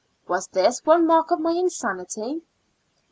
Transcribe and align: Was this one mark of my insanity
Was 0.27 0.47
this 0.47 0.83
one 0.83 1.05
mark 1.05 1.29
of 1.29 1.39
my 1.39 1.51
insanity 1.51 2.41